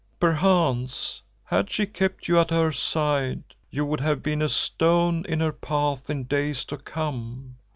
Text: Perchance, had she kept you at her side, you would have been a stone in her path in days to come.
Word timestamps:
Perchance, 0.19 1.21
had 1.43 1.69
she 1.69 1.85
kept 1.85 2.27
you 2.27 2.39
at 2.39 2.49
her 2.49 2.71
side, 2.71 3.43
you 3.69 3.85
would 3.85 3.99
have 3.99 4.23
been 4.23 4.41
a 4.41 4.49
stone 4.49 5.23
in 5.29 5.39
her 5.41 5.51
path 5.53 6.09
in 6.09 6.23
days 6.23 6.65
to 6.65 6.77
come. 6.77 7.57